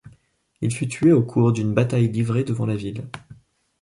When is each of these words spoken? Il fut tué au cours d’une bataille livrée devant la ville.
Il 0.61 0.73
fut 0.73 0.87
tué 0.87 1.11
au 1.11 1.21
cours 1.21 1.51
d’une 1.53 1.75
bataille 1.75 2.07
livrée 2.07 2.43
devant 2.43 2.65
la 2.65 2.75
ville. 2.75 3.03